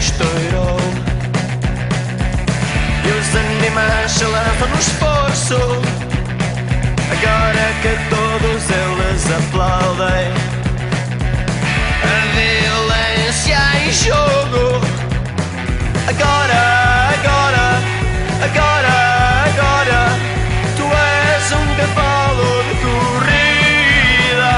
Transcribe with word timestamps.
estourou 0.00 0.80
E 3.04 3.10
os 3.18 3.36
animais 3.36 4.10
se 4.12 4.24
lançam 4.24 4.68
no 4.68 4.78
esforço 4.78 5.89
que 7.82 7.96
todos 8.10 8.62
eles 8.70 9.24
aplaudem. 9.38 10.32
A 12.04 12.16
violência 12.36 13.60
em 13.82 13.90
jogo. 13.92 14.84
Agora, 16.06 16.60
agora, 17.14 17.64
agora, 18.42 18.94
agora 19.46 20.00
Tu 20.76 20.82
és 20.82 21.52
um 21.52 21.66
cavalo 21.76 22.50
de 22.64 22.74
corrida. 22.84 24.54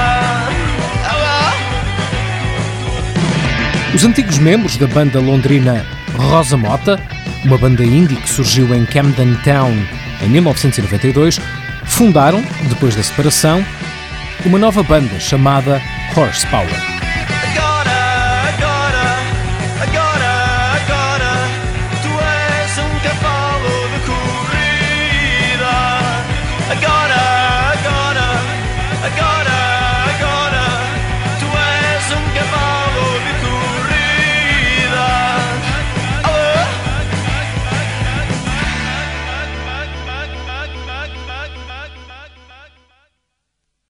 Os 3.95 4.03
antigos 4.03 4.37
membros 4.39 4.75
da 4.75 4.87
banda 4.87 5.19
londrina 5.21 5.85
Rosa 6.17 6.57
Mota, 6.57 6.99
uma 7.45 7.57
banda 7.57 7.85
indie 7.85 8.17
que 8.17 8.29
surgiu 8.29 8.75
em 8.75 8.85
Camden 8.85 9.35
Town 9.45 9.73
em 10.21 10.29
1992, 10.29 11.39
fundaram, 11.85 12.43
depois 12.69 12.95
da 12.95 13.03
separação, 13.03 13.63
uma 14.45 14.57
nova 14.57 14.83
banda 14.83 15.19
chamada 15.19 15.81
Horsepower. 16.15 16.92